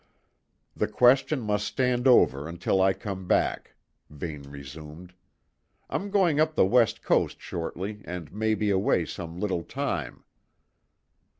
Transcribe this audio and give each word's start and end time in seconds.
"The 0.75 0.87
question 0.87 1.39
must 1.41 1.67
stand 1.67 2.07
over 2.07 2.47
until 2.47 2.81
I 2.81 2.91
come 2.93 3.27
back," 3.27 3.75
Vane 4.09 4.49
resumed. 4.49 5.13
"I'm 5.91 6.09
going 6.09 6.39
up 6.39 6.55
the 6.55 6.65
west 6.65 7.03
coast 7.03 7.39
shortly 7.39 8.01
and 8.03 8.33
may 8.33 8.55
be 8.55 8.71
away 8.71 9.05
some 9.05 9.39
little 9.39 9.61
time." 9.61 10.23